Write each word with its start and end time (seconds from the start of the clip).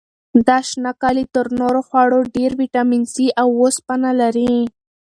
دا 0.47 0.57
شنه 0.69 0.91
کالي 1.01 1.25
تر 1.35 1.45
نورو 1.59 1.81
خوړو 1.87 2.19
ډېر 2.35 2.51
ویټامین 2.61 3.03
سي 3.13 3.27
او 3.41 3.47
وسپنه 3.61 4.11
لري. 4.21 4.53